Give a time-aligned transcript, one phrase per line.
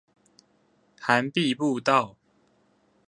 [0.99, 2.17] 涵碧步道